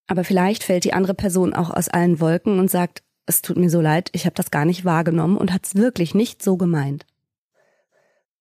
[0.08, 3.70] Aber vielleicht fällt die andere Person auch aus allen Wolken und sagt, es tut mir
[3.70, 7.06] so leid, ich habe das gar nicht wahrgenommen und hat es wirklich nicht so gemeint.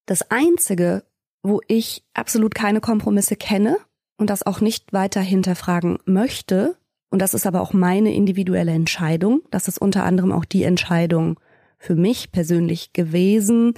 [0.05, 1.03] Das Einzige,
[1.43, 3.77] wo ich absolut keine Kompromisse kenne
[4.17, 6.77] und das auch nicht weiter hinterfragen möchte,
[7.09, 11.39] und das ist aber auch meine individuelle Entscheidung, das ist unter anderem auch die Entscheidung
[11.77, 13.73] für mich persönlich gewesen,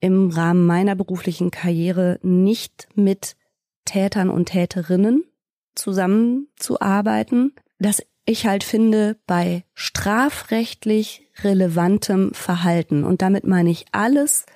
[0.00, 3.36] im Rahmen meiner beruflichen Karriere nicht mit
[3.84, 5.24] Tätern und Täterinnen
[5.74, 14.46] zusammenzuarbeiten, dass ich halt finde, bei strafrechtlich relevantem Verhalten, und damit meine ich alles,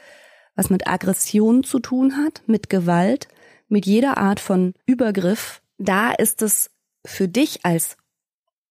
[0.54, 3.28] was mit Aggression zu tun hat, mit Gewalt,
[3.68, 6.70] mit jeder Art von Übergriff, da ist es
[7.04, 7.96] für dich als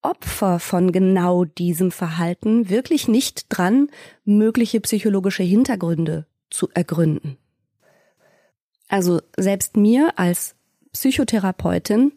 [0.02, 3.90] Opfer von genau diesem Verhalten wirklich nicht dran,
[4.26, 7.38] mögliche psychologische Hintergründe zu ergründen.
[8.88, 10.56] Also selbst mir als
[10.94, 12.14] Psychotherapeutin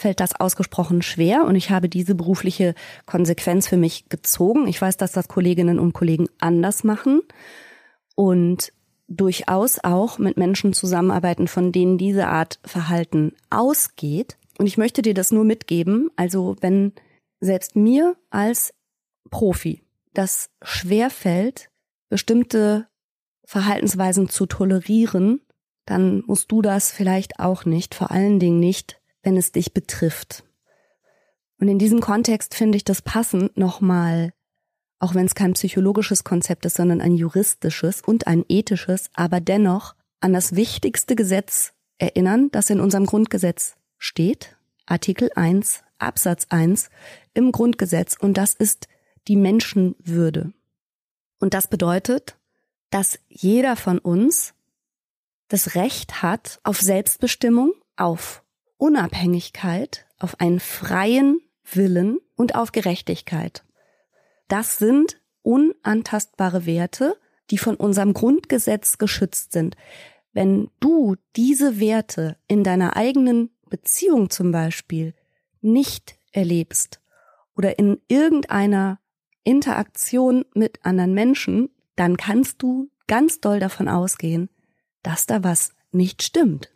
[0.00, 4.66] fällt das ausgesprochen schwer und ich habe diese berufliche Konsequenz für mich gezogen.
[4.66, 7.20] Ich weiß, dass das Kolleginnen und Kollegen anders machen
[8.16, 8.72] und
[9.08, 14.38] durchaus auch mit Menschen zusammenarbeiten, von denen diese Art Verhalten ausgeht.
[14.58, 16.10] Und ich möchte dir das nur mitgeben.
[16.16, 16.92] Also wenn
[17.40, 18.72] selbst mir als
[19.28, 19.82] Profi
[20.14, 21.68] das schwer fällt,
[22.08, 22.86] bestimmte
[23.44, 25.42] Verhaltensweisen zu tolerieren,
[25.84, 30.44] dann musst du das vielleicht auch nicht, vor allen Dingen nicht, wenn es dich betrifft.
[31.58, 34.32] Und in diesem Kontext finde ich das passend, nochmal,
[34.98, 39.94] auch wenn es kein psychologisches Konzept ist, sondern ein juristisches und ein ethisches, aber dennoch
[40.20, 44.56] an das wichtigste Gesetz erinnern, das in unserem Grundgesetz steht,
[44.86, 46.90] Artikel 1, Absatz 1
[47.34, 48.88] im Grundgesetz, und das ist
[49.28, 50.52] die Menschenwürde.
[51.38, 52.36] Und das bedeutet,
[52.90, 54.54] dass jeder von uns
[55.48, 58.42] das Recht hat auf Selbstbestimmung, auf
[58.80, 61.40] Unabhängigkeit, auf einen freien
[61.70, 63.62] Willen und auf Gerechtigkeit.
[64.48, 67.16] Das sind unantastbare Werte,
[67.50, 69.76] die von unserem Grundgesetz geschützt sind.
[70.32, 75.14] Wenn du diese Werte in deiner eigenen Beziehung zum Beispiel
[75.60, 77.00] nicht erlebst
[77.56, 78.98] oder in irgendeiner
[79.44, 84.48] Interaktion mit anderen Menschen, dann kannst du ganz doll davon ausgehen,
[85.02, 86.72] dass da was nicht stimmt.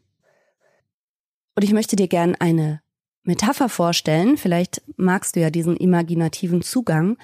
[1.54, 2.80] Und ich möchte dir gern eine
[3.22, 4.36] Metapher vorstellen.
[4.36, 7.16] Vielleicht magst du ja diesen imaginativen Zugang.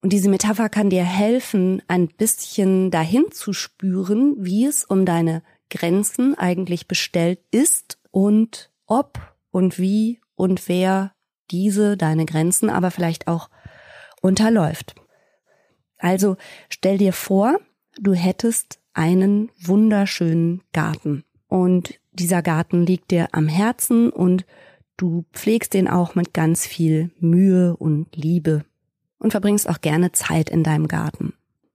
[0.00, 5.42] Und diese Metapher kann dir helfen, ein bisschen dahin zu spüren, wie es um deine
[5.70, 11.12] Grenzen eigentlich bestellt ist und ob und wie und wer
[11.50, 13.50] diese deine Grenzen aber vielleicht auch
[14.22, 14.94] unterläuft.
[15.98, 16.36] Also
[16.68, 17.58] stell dir vor,
[18.00, 21.24] du hättest einen wunderschönen Garten.
[21.48, 24.44] Und dieser Garten liegt dir am Herzen und
[24.96, 28.64] du pflegst den auch mit ganz viel Mühe und Liebe
[29.18, 31.34] und verbringst auch gerne Zeit in deinem Garten.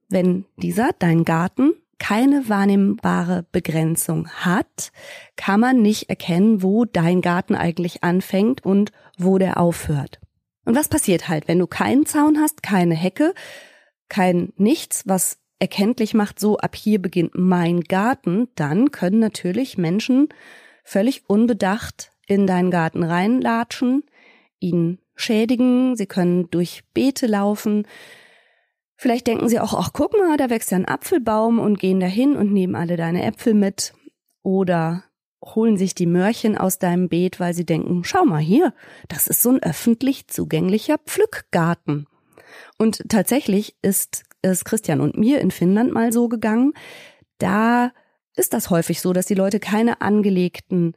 [0.10, 4.92] Wenn dieser, dein Garten, keine wahrnehmbare Begrenzung hat,
[5.36, 10.20] kann man nicht erkennen, wo dein Garten eigentlich anfängt und wo der aufhört.
[10.66, 13.34] Und was passiert halt, wenn du keinen Zaun hast, keine Hecke,
[14.10, 20.30] kein nichts, was erkenntlich macht, so ab hier beginnt mein Garten, dann können natürlich Menschen
[20.84, 24.04] völlig unbedacht in deinen Garten reinlatschen,
[24.60, 27.88] ihn schädigen, sie können durch Beete laufen.
[28.96, 32.36] Vielleicht denken sie auch, ach guck mal, da wächst ja ein Apfelbaum und gehen dahin
[32.36, 33.94] und nehmen alle deine Äpfel mit.
[34.42, 35.04] Oder
[35.44, 38.74] holen sich die Mörchen aus deinem Beet, weil sie denken, schau mal hier,
[39.10, 42.08] das ist so ein öffentlich zugänglicher Pflückgarten.
[42.78, 46.74] Und tatsächlich ist es Christian und mir in Finnland mal so gegangen.
[47.40, 47.92] Da
[48.36, 50.94] ist das häufig so, dass die Leute keine angelegten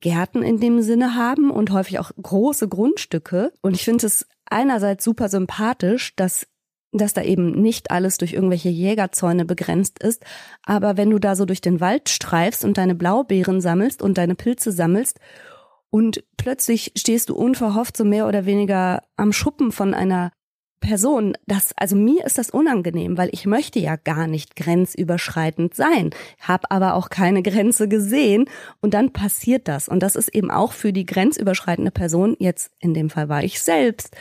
[0.00, 3.52] Gärten in dem Sinne haben und häufig auch große Grundstücke.
[3.62, 6.46] Und ich finde es einerseits super sympathisch, dass
[6.92, 10.24] dass da eben nicht alles durch irgendwelche Jägerzäune begrenzt ist.
[10.64, 14.34] Aber wenn du da so durch den Wald streifst und deine Blaubeeren sammelst und deine
[14.34, 15.20] Pilze sammelst
[15.90, 20.32] und plötzlich stehst du unverhofft so mehr oder weniger am Schuppen von einer
[20.80, 26.10] Person, das, also mir ist das unangenehm, weil ich möchte ja gar nicht grenzüberschreitend sein,
[26.40, 28.46] habe aber auch keine Grenze gesehen
[28.80, 29.88] und dann passiert das.
[29.88, 33.60] Und das ist eben auch für die grenzüberschreitende Person, jetzt in dem Fall war ich
[33.60, 34.16] selbst,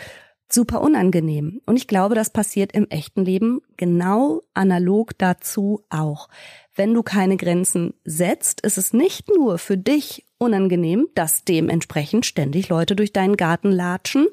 [0.49, 1.61] super unangenehm.
[1.65, 6.29] Und ich glaube, das passiert im echten Leben genau analog dazu auch.
[6.75, 12.69] Wenn du keine Grenzen setzt, ist es nicht nur für dich unangenehm, dass dementsprechend ständig
[12.69, 14.27] Leute durch deinen Garten latschen,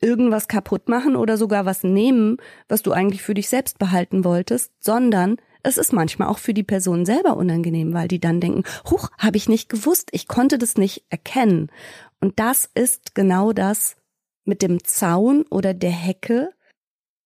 [0.00, 4.72] irgendwas kaputt machen oder sogar was nehmen, was du eigentlich für dich selbst behalten wolltest,
[4.80, 9.10] sondern es ist manchmal auch für die Person selber unangenehm, weil die dann denken, huch,
[9.18, 11.70] habe ich nicht gewusst, ich konnte das nicht erkennen.
[12.20, 13.96] Und das ist genau das
[14.44, 16.50] mit dem Zaun oder der Hecke,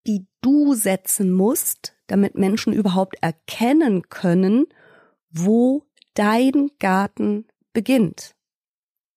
[0.05, 4.65] die du setzen musst, damit Menschen überhaupt erkennen können,
[5.29, 5.83] wo
[6.13, 8.35] dein Garten beginnt.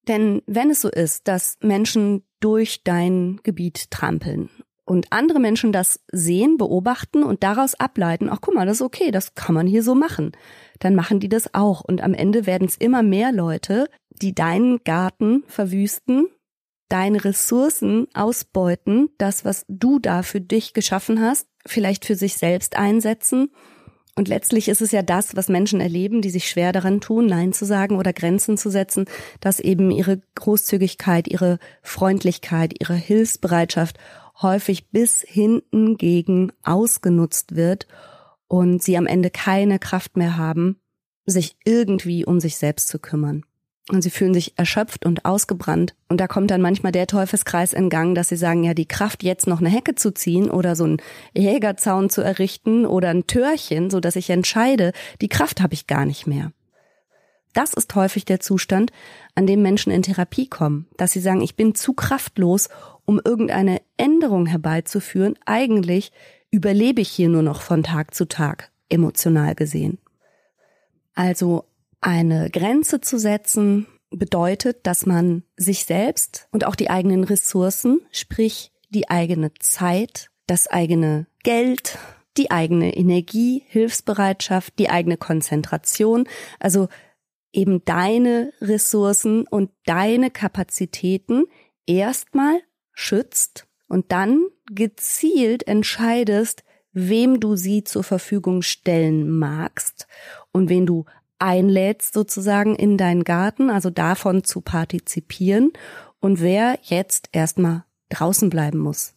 [0.09, 4.49] Denn wenn es so ist, dass Menschen durch dein Gebiet trampeln
[4.85, 9.11] und andere Menschen das sehen, beobachten und daraus ableiten, ach guck mal, das ist okay,
[9.11, 10.33] das kann man hier so machen,
[10.79, 11.83] dann machen die das auch.
[11.83, 16.27] Und am Ende werden es immer mehr Leute, die deinen Garten verwüsten,
[16.88, 22.77] deine Ressourcen ausbeuten, das, was du da für dich geschaffen hast, vielleicht für sich selbst
[22.77, 23.51] einsetzen
[24.18, 27.52] und letztlich ist es ja das, was Menschen erleben, die sich schwer daran tun, Nein
[27.52, 29.04] zu sagen oder Grenzen zu setzen,
[29.40, 33.96] dass eben ihre Großzügigkeit, ihre Freundlichkeit, ihre Hilfsbereitschaft
[34.42, 37.87] häufig bis hinten gegen ausgenutzt wird
[38.48, 40.81] und sie am Ende keine Kraft mehr haben,
[41.24, 43.44] sich irgendwie um sich selbst zu kümmern.
[43.90, 45.94] Und sie fühlen sich erschöpft und ausgebrannt.
[46.09, 49.22] Und da kommt dann manchmal der Teufelskreis in Gang, dass sie sagen, ja, die Kraft
[49.22, 50.98] jetzt noch eine Hecke zu ziehen oder so einen
[51.35, 56.05] Jägerzaun zu errichten oder ein Türchen, so dass ich entscheide, die Kraft habe ich gar
[56.05, 56.53] nicht mehr.
[57.55, 58.92] Das ist häufig der Zustand,
[59.35, 62.68] an dem Menschen in Therapie kommen, dass sie sagen, ich bin zu kraftlos,
[63.07, 65.35] um irgendeine Änderung herbeizuführen.
[65.46, 66.12] Eigentlich
[66.51, 69.98] überlebe ich hier nur noch von Tag zu Tag, emotional gesehen.
[71.14, 71.64] Also
[72.01, 78.73] eine Grenze zu setzen bedeutet, dass man sich selbst und auch die eigenen Ressourcen, sprich
[78.89, 81.99] die eigene Zeit, das eigene Geld,
[82.37, 86.27] die eigene Energie, Hilfsbereitschaft, die eigene Konzentration,
[86.59, 86.89] also
[87.53, 91.45] eben deine Ressourcen und deine Kapazitäten
[91.87, 92.61] erstmal
[92.93, 100.07] schützt und dann gezielt entscheidest, wem du sie zur Verfügung stellen magst
[100.53, 101.05] und wen du
[101.38, 105.72] einlädst sozusagen in deinen Garten, also davon zu partizipieren
[106.20, 109.14] und wer jetzt erstmal draußen bleiben muss.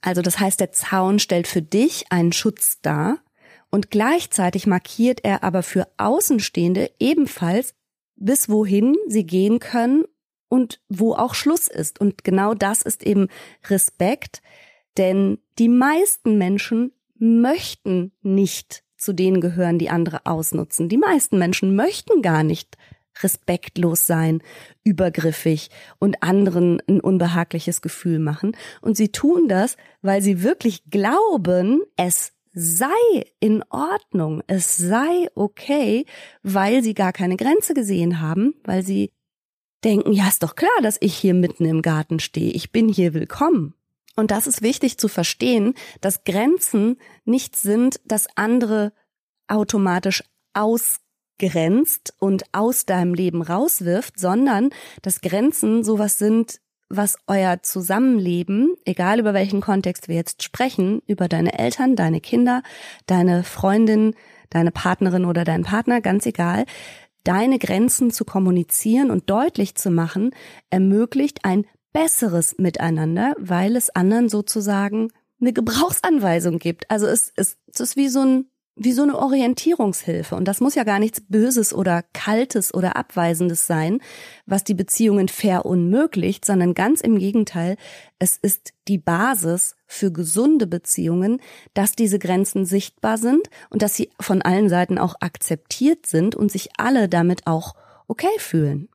[0.00, 3.18] Also das heißt, der Zaun stellt für dich einen Schutz dar
[3.70, 7.74] und gleichzeitig markiert er aber für Außenstehende ebenfalls,
[8.16, 10.04] bis wohin sie gehen können
[10.48, 12.00] und wo auch Schluss ist.
[12.00, 13.28] Und genau das ist eben
[13.68, 14.42] Respekt,
[14.96, 20.88] denn die meisten Menschen möchten nicht zu denen gehören, die andere ausnutzen.
[20.88, 22.76] Die meisten Menschen möchten gar nicht
[23.22, 24.42] respektlos sein,
[24.84, 28.56] übergriffig und anderen ein unbehagliches Gefühl machen.
[28.80, 32.88] Und sie tun das, weil sie wirklich glauben, es sei
[33.38, 36.06] in Ordnung, es sei okay,
[36.42, 39.12] weil sie gar keine Grenze gesehen haben, weil sie
[39.84, 43.14] denken, ja, ist doch klar, dass ich hier mitten im Garten stehe, ich bin hier
[43.14, 43.75] willkommen.
[44.16, 48.92] Und das ist wichtig zu verstehen, dass Grenzen nicht sind, dass andere
[49.46, 50.24] automatisch
[50.54, 54.70] ausgrenzt und aus deinem Leben rauswirft, sondern
[55.02, 61.28] dass Grenzen sowas sind, was euer Zusammenleben, egal über welchen Kontext wir jetzt sprechen, über
[61.28, 62.62] deine Eltern, deine Kinder,
[63.06, 64.14] deine Freundin,
[64.50, 66.64] deine Partnerin oder dein Partner, ganz egal,
[67.24, 70.30] deine Grenzen zu kommunizieren und deutlich zu machen,
[70.70, 71.66] ermöglicht ein
[71.96, 76.90] besseres Miteinander, weil es anderen sozusagen eine Gebrauchsanweisung gibt.
[76.90, 80.36] Also es, es, es ist wie so ein wie so eine Orientierungshilfe.
[80.36, 84.02] Und das muss ja gar nichts Böses oder Kaltes oder Abweisendes sein,
[84.44, 87.78] was die Beziehungen verunmöglicht, sondern ganz im Gegenteil,
[88.18, 91.40] es ist die Basis für gesunde Beziehungen,
[91.72, 96.52] dass diese Grenzen sichtbar sind und dass sie von allen Seiten auch akzeptiert sind und
[96.52, 97.72] sich alle damit auch
[98.08, 98.90] okay fühlen.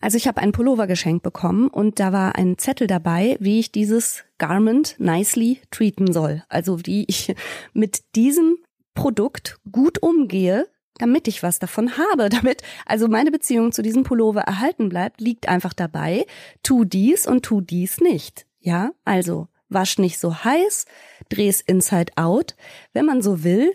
[0.00, 3.70] Also ich habe einen Pullover geschenkt bekommen und da war ein Zettel dabei, wie ich
[3.70, 6.42] dieses Garment nicely treaten soll.
[6.48, 7.34] Also wie ich
[7.74, 8.56] mit diesem
[8.94, 10.66] Produkt gut umgehe,
[10.98, 15.48] damit ich was davon habe, damit also meine Beziehung zu diesem Pullover erhalten bleibt, liegt
[15.48, 16.26] einfach dabei,
[16.62, 18.46] tu dies und tu dies nicht.
[18.58, 20.86] Ja, also wasch nicht so heiß,
[21.28, 22.56] dreh es inside out.
[22.92, 23.72] Wenn man so will,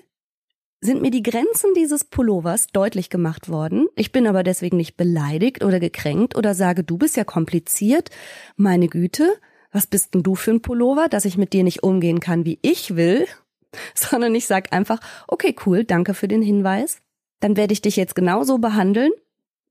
[0.86, 3.88] sind mir die Grenzen dieses Pullovers deutlich gemacht worden.
[3.95, 8.10] Ich bin aber deswegen nicht beleidigt oder gekränkt oder sage, du bist ja kompliziert.
[8.56, 9.28] Meine Güte,
[9.71, 12.60] was bist denn du für ein Pullover, dass ich mit dir nicht umgehen kann, wie
[12.62, 13.28] ich will?
[13.93, 17.02] Sondern ich sag einfach, okay, cool, danke für den Hinweis.
[17.41, 19.12] Dann werde ich dich jetzt genauso behandeln,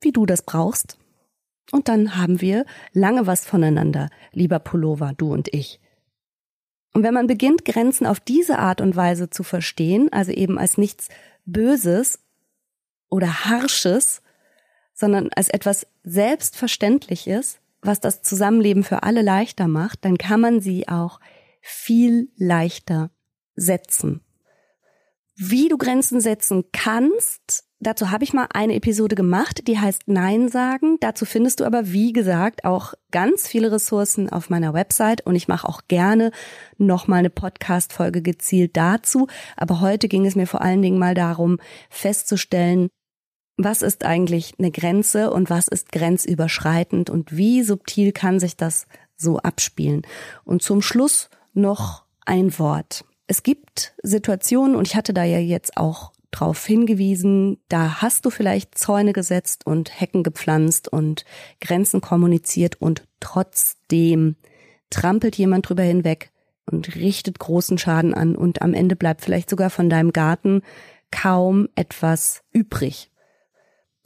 [0.02, 0.98] wie du das brauchst.
[1.72, 5.80] Und dann haben wir lange was voneinander, lieber Pullover, du und ich.
[6.94, 10.78] Und wenn man beginnt, Grenzen auf diese Art und Weise zu verstehen, also eben als
[10.78, 11.08] nichts
[11.44, 12.20] Böses
[13.10, 14.22] oder Harsches,
[14.94, 20.88] sondern als etwas Selbstverständliches, was das Zusammenleben für alle leichter macht, dann kann man sie
[20.88, 21.20] auch
[21.60, 23.10] viel leichter
[23.56, 24.23] setzen.
[25.36, 30.48] Wie du Grenzen setzen kannst, Dazu habe ich mal eine Episode gemacht, die heißt Nein
[30.48, 30.96] sagen.
[31.00, 35.48] Dazu findest du aber, wie gesagt, auch ganz viele Ressourcen auf meiner Website und ich
[35.48, 36.30] mache auch gerne
[36.78, 39.26] nochmal eine Podcast-Folge gezielt dazu.
[39.54, 41.58] Aber heute ging es mir vor allen Dingen mal darum,
[41.90, 42.88] festzustellen,
[43.58, 48.86] was ist eigentlich eine Grenze und was ist grenzüberschreitend und wie subtil kann sich das
[49.14, 50.06] so abspielen.
[50.44, 53.04] Und zum Schluss noch ein Wort.
[53.26, 58.30] Es gibt Situationen, und ich hatte da ja jetzt auch drauf hingewiesen, da hast du
[58.30, 61.24] vielleicht Zäune gesetzt und Hecken gepflanzt und
[61.60, 64.36] Grenzen kommuniziert und trotzdem
[64.90, 66.32] trampelt jemand drüber hinweg
[66.70, 70.62] und richtet großen Schaden an und am Ende bleibt vielleicht sogar von deinem Garten
[71.10, 73.10] kaum etwas übrig.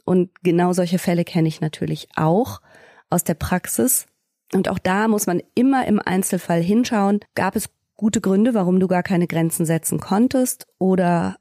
[0.05, 2.61] Und genau solche Fälle kenne ich natürlich auch
[3.09, 4.07] aus der Praxis.
[4.53, 7.69] Und auch da muss man immer im Einzelfall hinschauen, gab es
[7.99, 11.35] gute Gründe, warum du gar keine Grenzen setzen konntest oder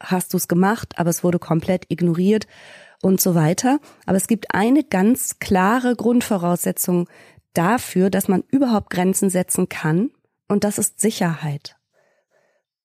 [0.00, 2.46] hast du es gemacht, aber es wurde komplett ignoriert
[3.02, 3.78] und so weiter.
[4.06, 7.10] Aber es gibt eine ganz klare Grundvoraussetzung
[7.52, 10.10] dafür, dass man überhaupt Grenzen setzen kann
[10.48, 11.76] und das ist Sicherheit.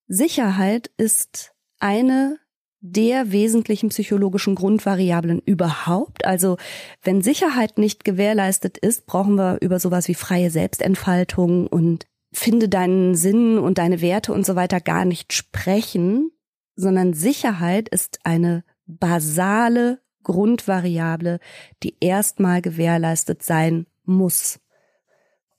[0.10, 2.40] Sicherheit ist eine
[2.82, 6.26] der wesentlichen psychologischen Grundvariablen überhaupt.
[6.26, 6.58] Also
[7.02, 13.16] wenn Sicherheit nicht gewährleistet ist, brauchen wir über sowas wie freie Selbstentfaltung und finde deinen
[13.16, 16.32] Sinn und deine Werte und so weiter gar nicht sprechen,
[16.76, 21.40] sondern Sicherheit ist eine basale Grundvariable,
[21.84, 24.60] die erstmal gewährleistet sein muss.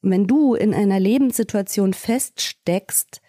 [0.06, 3.22] wenn du in einer Lebenssituation feststeckst,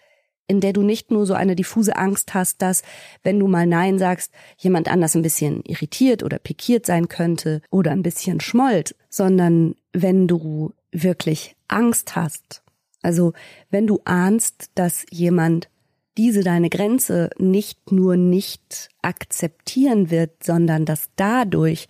[0.46, 2.82] in der du nicht nur so eine diffuse Angst hast, dass,
[3.22, 7.92] wenn du mal Nein sagst, jemand anders ein bisschen irritiert oder pikiert sein könnte oder
[7.92, 12.62] ein bisschen schmollt, sondern wenn du wirklich Angst hast.
[13.06, 13.32] Also
[13.70, 15.68] wenn du ahnst, dass jemand
[16.16, 21.88] diese deine Grenze nicht nur nicht akzeptieren wird, sondern dass dadurch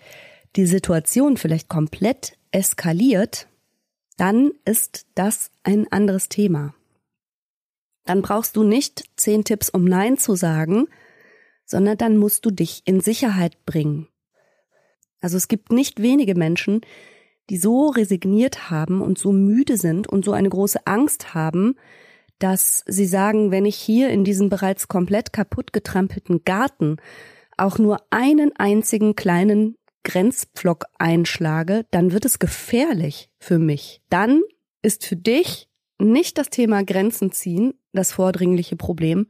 [0.57, 3.49] die Situation vielleicht komplett eskaliert,
[4.17, 6.75] dann ist das ein anderes Thema
[8.07, 10.87] dann brauchst du nicht zehn Tipps, um Nein zu sagen,
[11.67, 14.09] sondern dann musst du dich in Sicherheit bringen.
[15.21, 16.81] Also es gibt nicht wenige Menschen,
[17.51, 21.77] die so resigniert haben und so müde sind und so eine große Angst haben,
[22.39, 26.97] dass sie sagen, wenn ich hier in diesem bereits komplett kaputt getrampelten Garten
[27.57, 34.03] auch nur einen einzigen kleinen Grenzpflock einschlage, dann wird es gefährlich für mich.
[34.11, 34.43] Dann
[34.83, 35.69] ist für dich
[35.99, 39.29] nicht das Thema Grenzen ziehen das vordringliche Problem,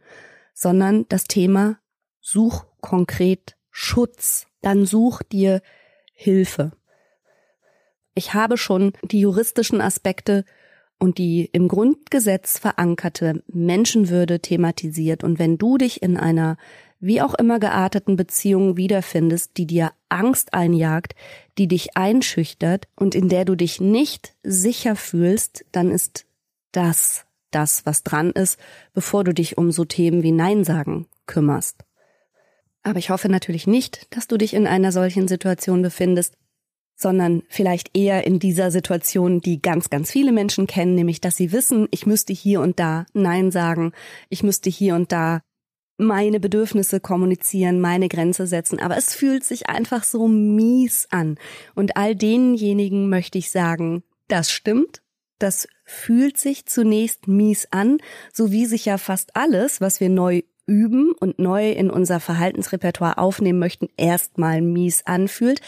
[0.53, 1.79] sondern das Thema
[2.21, 4.49] such konkret Schutz.
[4.63, 5.63] Dann such dir
[6.13, 6.73] Hilfe.
[8.17, 10.45] Ich habe schon die juristischen Aspekte
[10.99, 15.23] und die im Grundgesetz verankerte Menschenwürde thematisiert.
[15.23, 16.57] Und wenn du dich in einer
[16.99, 21.15] wie auch immer gearteten Beziehung wiederfindest, die dir Angst einjagt,
[21.59, 26.25] die dich einschüchtert und in der du dich nicht sicher fühlst, dann ist
[26.73, 28.59] das das, was dran ist,
[28.93, 31.85] bevor du dich um so Themen wie Nein sagen kümmerst.
[32.83, 36.37] Aber ich hoffe natürlich nicht, dass du dich in einer solchen Situation befindest,
[36.97, 41.53] sondern vielleicht eher in dieser Situation, die ganz, ganz viele Menschen kennen, nämlich dass sie
[41.53, 43.93] wissen, ich müsste hier und da Nein sagen,
[44.31, 45.43] ich müsste hier und da
[45.99, 51.39] meine Bedürfnisse kommunizieren, meine Grenze setzen, aber es fühlt sich einfach so mies an.
[51.75, 55.03] Und all denjenigen möchte ich sagen, das stimmt,
[55.39, 57.99] das fühlt sich zunächst mies an,
[58.33, 63.19] so wie sich ja fast alles, was wir neu üben und neu in unser Verhaltensrepertoire
[63.19, 65.61] aufnehmen möchten, erstmal mies anfühlt.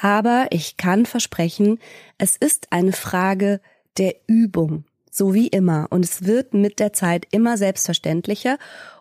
[0.00, 1.78] Aber ich kann versprechen,
[2.18, 3.60] es ist eine Frage
[3.96, 5.86] der Übung, so wie immer.
[5.90, 8.58] Und es wird mit der Zeit immer selbstverständlicher.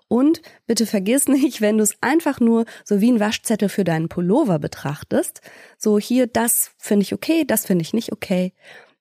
[0.07, 4.09] Und bitte vergiss nicht, wenn du es einfach nur so wie ein Waschzettel für deinen
[4.09, 5.41] Pullover betrachtest,
[5.77, 8.53] so hier, das finde ich okay, das finde ich nicht okay,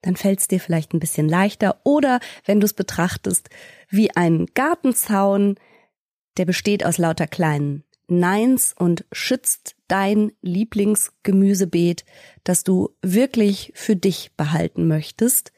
[0.03, 1.81] dann fällt es dir vielleicht ein bisschen leichter.
[1.85, 3.49] Oder wenn du es betrachtest
[3.89, 5.57] wie ein Gartenzaun,
[6.37, 12.05] der besteht aus lauter kleinen Neins und schützt dein Lieblingsgemüsebeet,
[12.45, 15.53] das du wirklich für dich behalten möchtest.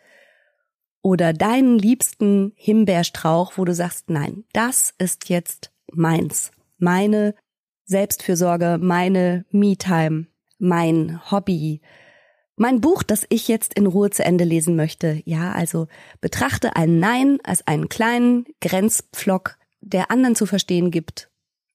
[1.02, 6.50] Oder deinen liebsten Himbeerstrauch, wo du sagst, nein, das ist jetzt meins.
[6.78, 7.34] Meine
[7.84, 10.26] Selbstfürsorge, meine Me-Time,
[10.58, 11.80] mein Hobby,
[12.56, 15.86] mein Buch, das ich jetzt in Ruhe zu Ende lesen möchte, ja, also
[16.20, 21.27] betrachte ein Nein als einen kleinen Grenzpflock, der anderen zu verstehen gibt.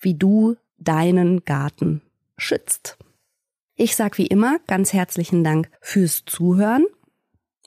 [0.00, 2.02] wie du deinen Garten
[2.36, 2.98] schützt.
[3.76, 6.84] Ich sag wie immer ganz herzlichen Dank fürs Zuhören.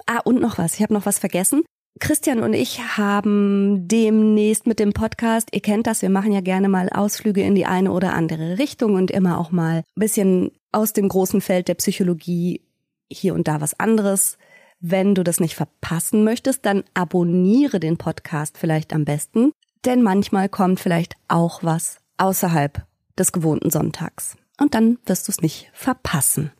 [0.05, 0.75] Ah, und noch was.
[0.75, 1.63] Ich habe noch was vergessen.
[1.99, 6.67] Christian und ich haben demnächst mit dem Podcast, ihr kennt das, wir machen ja gerne
[6.67, 10.91] mal Ausflüge in die eine oder andere Richtung und immer auch mal ein bisschen aus
[10.91, 12.61] dem großen Feld der Psychologie
[13.09, 14.37] hier und da was anderes
[14.81, 19.51] Wenn du das nicht verpassen möchtest, dann abonniere den Podcast vielleicht am besten,
[19.85, 22.85] denn manchmal kommt vielleicht auch was außerhalb
[23.17, 24.35] des gewohnten Sonntags.
[24.57, 26.51] Und dann wirst du es nicht verpassen.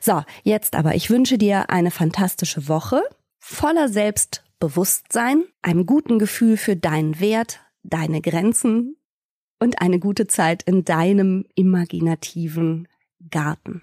[0.00, 3.02] So, jetzt aber, ich wünsche dir eine fantastische Woche
[3.38, 8.96] voller Selbstbewusstsein, einem guten Gefühl für deinen Wert, deine Grenzen
[9.58, 12.88] und eine gute Zeit in deinem imaginativen
[13.30, 13.82] Garten.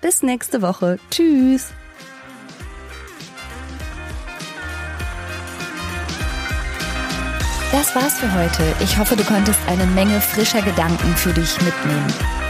[0.00, 0.98] Bis nächste Woche.
[1.10, 1.72] Tschüss.
[7.72, 8.74] Das war's für heute.
[8.82, 12.49] Ich hoffe, du konntest eine Menge frischer Gedanken für dich mitnehmen.